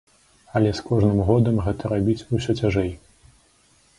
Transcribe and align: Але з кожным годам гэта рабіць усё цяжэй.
Але 0.59 0.71
з 0.77 0.85
кожным 0.87 1.19
годам 1.27 1.61
гэта 1.67 1.93
рабіць 1.93 2.27
усё 2.37 2.51
цяжэй. 2.61 2.89